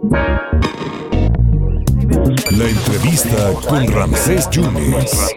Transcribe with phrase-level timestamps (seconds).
[0.00, 0.14] La
[2.68, 5.34] entrevista con Ramsés Yunes.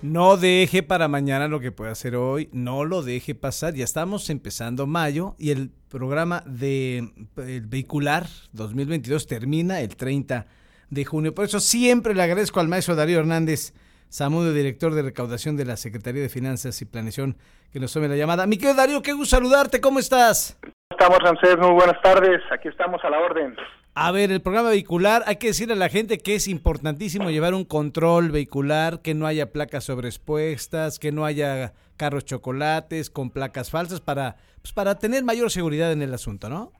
[0.00, 3.74] No deje para mañana lo que puede hacer hoy, no lo deje pasar.
[3.74, 10.46] Ya estamos empezando mayo y el programa de el vehicular 2022 termina el 30
[10.90, 11.34] de junio.
[11.34, 13.74] Por eso siempre le agradezco al maestro Darío Hernández
[14.08, 17.36] Samudio, director de recaudación de la Secretaría de Finanzas y Planeación,
[17.72, 18.46] que nos tome la llamada.
[18.46, 20.56] Mi querido Darío, qué gusto saludarte, ¿cómo estás?
[21.00, 23.56] Estamos, Ramsés, muy buenas tardes, aquí estamos a la orden.
[23.94, 27.54] A ver, el programa vehicular, hay que decirle a la gente que es importantísimo llevar
[27.54, 33.70] un control vehicular, que no haya placas sobreexpuestas, que no haya carros chocolates con placas
[33.70, 36.70] falsas para, pues para tener mayor seguridad en el asunto, ¿no?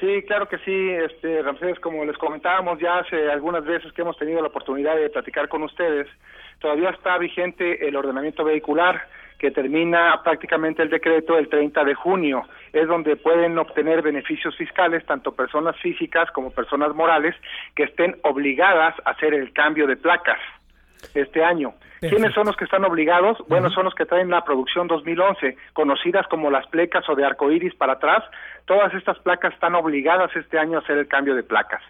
[0.00, 4.16] Sí, claro que sí, este, Ramsés, como les comentábamos ya hace algunas veces que hemos
[4.16, 6.08] tenido la oportunidad de platicar con ustedes,
[6.60, 9.06] todavía está vigente el ordenamiento vehicular
[9.38, 12.42] que termina prácticamente el decreto el 30 de junio.
[12.72, 17.34] Es donde pueden obtener beneficios fiscales tanto personas físicas como personas morales
[17.74, 20.40] que estén obligadas a hacer el cambio de placas
[21.14, 21.74] este año.
[22.00, 23.38] ¿Quiénes son los que están obligados?
[23.48, 27.74] Bueno, son los que traen la producción 2011, conocidas como las plecas o de arcoíris
[27.74, 28.22] para atrás.
[28.66, 31.82] Todas estas placas están obligadas este año a hacer el cambio de placas.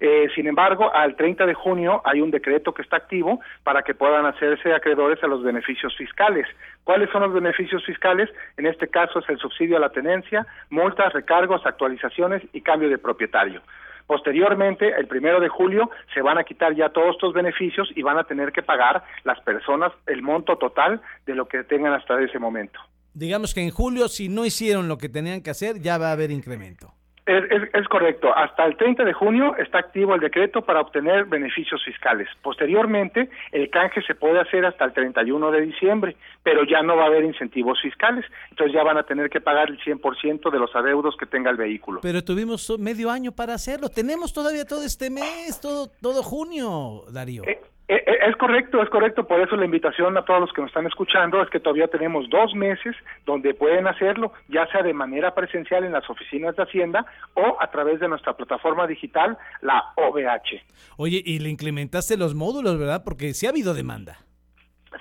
[0.00, 3.94] Eh, sin embargo, al 30 de junio hay un decreto que está activo para que
[3.94, 6.46] puedan hacerse acreedores a los beneficios fiscales.
[6.84, 8.30] ¿Cuáles son los beneficios fiscales?
[8.56, 12.96] En este caso es el subsidio a la tenencia, multas, recargos, actualizaciones y cambio de
[12.96, 13.60] propietario.
[14.06, 18.18] Posteriormente, el primero de julio, se van a quitar ya todos estos beneficios y van
[18.18, 22.38] a tener que pagar las personas el monto total de lo que tengan hasta ese
[22.38, 22.80] momento.
[23.12, 26.12] Digamos que en julio, si no hicieron lo que tenían que hacer, ya va a
[26.12, 26.92] haber incremento.
[27.30, 28.36] Es, correcto.
[28.36, 32.28] Hasta el 30 de junio está activo el decreto para obtener beneficios fiscales.
[32.42, 37.04] Posteriormente, el canje se puede hacer hasta el 31 de diciembre, pero ya no va
[37.04, 38.24] a haber incentivos fiscales.
[38.50, 41.56] Entonces ya van a tener que pagar el 100% de los adeudos que tenga el
[41.56, 42.00] vehículo.
[42.02, 43.88] Pero tuvimos medio año para hacerlo.
[43.88, 47.44] Tenemos todavía todo este mes, todo, todo junio, Darío.
[47.44, 47.60] Eh,
[47.96, 49.26] es correcto, es correcto.
[49.26, 52.28] Por eso la invitación a todos los que nos están escuchando es que todavía tenemos
[52.30, 52.94] dos meses
[53.26, 57.70] donde pueden hacerlo, ya sea de manera presencial en las oficinas de Hacienda o a
[57.70, 60.62] través de nuestra plataforma digital, la OVH.
[60.98, 63.02] Oye, y le implementaste los módulos, ¿verdad?
[63.04, 64.18] Porque sí ha habido demanda.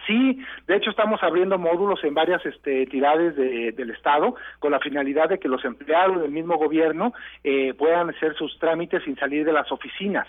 [0.05, 5.29] Sí, de hecho estamos abriendo módulos en varias este, entidades del Estado con la finalidad
[5.29, 7.13] de que los empleados del mismo gobierno
[7.43, 10.27] eh, puedan hacer sus trámites sin salir de las oficinas.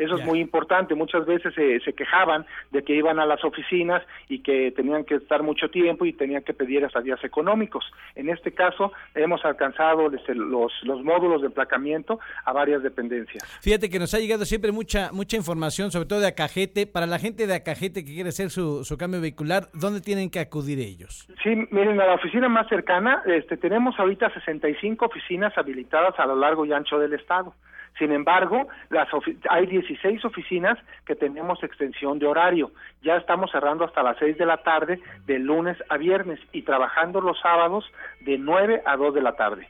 [0.00, 0.94] Eso es muy importante.
[0.94, 5.42] Muchas veces se, quejaban de que iban a las oficinas y que tenían que estar
[5.42, 7.84] mucho tiempo y tenían que pedir hasta días económicos.
[8.14, 13.44] En este caso, hemos alcanzado los, los módulos de emplacamiento a varias dependencias.
[13.60, 16.86] Fíjate que nos ha llegado siempre mucha mucha información, sobre todo de Acajete.
[16.86, 20.40] Para la gente de Acajete que quiere hacer su, su cambio vehicular, ¿dónde tienen que
[20.40, 21.28] acudir ellos?
[21.42, 26.36] Sí, miren, a la oficina más cercana, este, tenemos ahorita 65 oficinas habilitadas a lo
[26.36, 27.54] largo y ancho del estado.
[27.98, 29.08] Sin embargo, las
[29.48, 32.70] hay 16 oficinas que tenemos extensión de horario.
[33.02, 37.20] Ya estamos cerrando hasta las 6 de la tarde de lunes a viernes y trabajando
[37.20, 37.84] los sábados
[38.20, 39.68] de 9 a 2 de la tarde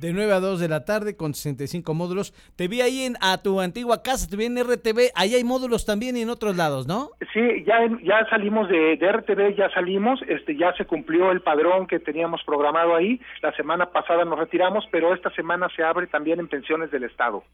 [0.00, 2.32] de 9 a 2 de la tarde con 65 módulos.
[2.56, 5.84] Te vi ahí en, a tu antigua casa, te vi en RTV, ahí hay módulos
[5.84, 7.10] también y en otros lados, ¿no?
[7.34, 11.86] Sí, ya, ya salimos de, de, RTV, ya salimos, este, ya se cumplió el padrón
[11.86, 16.40] que teníamos programado ahí, la semana pasada nos retiramos, pero esta semana se abre también
[16.40, 17.44] en pensiones del Estado.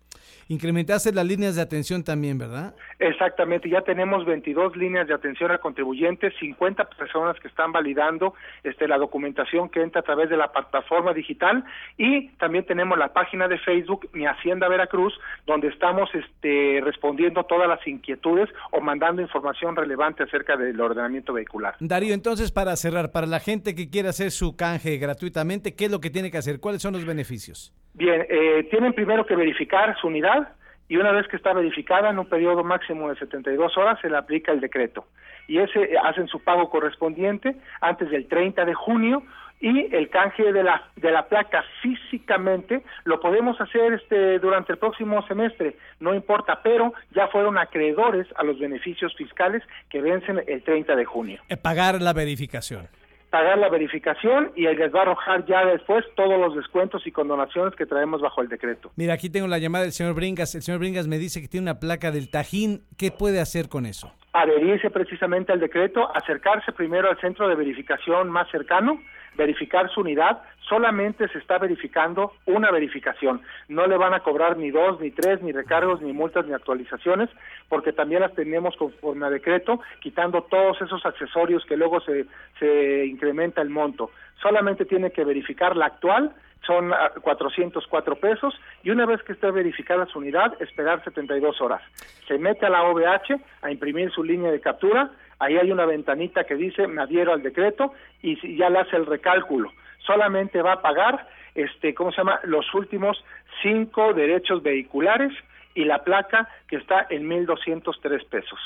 [0.48, 2.74] Incrementaste las líneas de atención también, ¿verdad?
[3.00, 8.86] Exactamente, ya tenemos 22 líneas de atención al contribuyente, 50 personas que están validando este,
[8.86, 11.64] la documentación que entra a través de la plataforma digital
[11.98, 15.14] y también tenemos la página de Facebook Mi Hacienda Veracruz,
[15.47, 21.75] donde estamos este, respondiendo todas las inquietudes o mandando información relevante acerca del ordenamiento vehicular.
[21.80, 25.91] Darío, entonces para cerrar, para la gente que quiera hacer su canje gratuitamente, ¿qué es
[25.91, 26.60] lo que tiene que hacer?
[26.60, 27.72] ¿Cuáles son los beneficios?
[27.94, 30.48] Bien, eh, tienen primero que verificar su unidad
[30.88, 34.16] y una vez que está verificada en un periodo máximo de 72 horas se le
[34.16, 35.06] aplica el decreto
[35.48, 39.22] y ese hacen su pago correspondiente antes del 30 de junio
[39.61, 44.78] y el canje de la de la placa físicamente lo podemos hacer este durante el
[44.78, 50.62] próximo semestre, no importa, pero ya fueron acreedores a los beneficios fiscales que vencen el
[50.62, 51.41] 30 de junio.
[51.49, 52.88] Eh, pagar la verificación
[53.31, 57.75] pagar la verificación y les va a arrojar ya después todos los descuentos y condonaciones
[57.75, 58.93] que traemos bajo el decreto.
[58.97, 60.55] Mira, aquí tengo la llamada del señor Bringas.
[60.55, 62.82] El señor Bringas me dice que tiene una placa del Tajín.
[62.97, 64.11] ¿Qué puede hacer con eso?
[64.32, 69.02] Adherirse precisamente al decreto, acercarse primero al centro de verificación más cercano,
[69.37, 73.43] verificar su unidad, solamente se está verificando una verificación.
[73.69, 77.31] No le van a cobrar ni dos, ni tres, ni recargos, ni multas, ni actualizaciones,
[77.69, 82.27] porque también las tenemos conforme a decreto, quitando todos esos accesorios que luego se,
[82.59, 84.11] se incrementa el monto.
[84.43, 86.35] Solamente tiene que verificar la actual,
[86.66, 86.92] son
[87.22, 91.82] 404 ah, pesos y una vez que esté verificada su unidad, esperar 72 horas.
[92.26, 96.44] Se mete a la OVH a imprimir su línea de captura, ahí hay una ventanita
[96.44, 97.92] que dice me adhiero al decreto
[98.22, 99.72] y ya le hace el recálculo.
[99.98, 102.40] Solamente va a pagar, este, ¿cómo se llama?
[102.44, 103.24] Los últimos
[103.62, 105.32] cinco derechos vehiculares
[105.76, 108.58] y la placa que está en 1.203 pesos.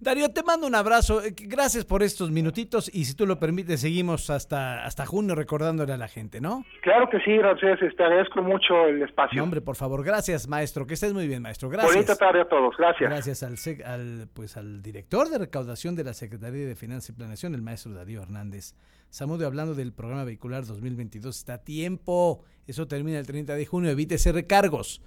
[0.00, 1.22] Darío, te mando un abrazo.
[1.22, 5.92] Eh, gracias por estos minutitos y si tú lo permites, seguimos hasta, hasta junio recordándole
[5.92, 6.64] a la gente, ¿no?
[6.82, 7.78] Claro que sí, gracias.
[7.96, 9.42] Te agradezco mucho el espacio.
[9.42, 10.86] hombre, por favor, gracias, maestro.
[10.86, 11.68] Que estés muy bien, maestro.
[11.68, 11.94] Gracias.
[11.94, 12.76] Bonita tarde a todos.
[12.76, 13.08] Gracias.
[13.08, 17.54] Gracias al, al, pues, al director de recaudación de la Secretaría de Finanzas y Planeación,
[17.54, 18.74] el maestro Darío Hernández.
[19.10, 22.44] Samudio, hablando del programa vehicular 2022, está a tiempo.
[22.66, 23.90] Eso termina el 30 de junio.
[23.90, 25.00] Evítese recargos.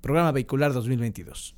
[0.00, 1.54] Programa vehicular 2022.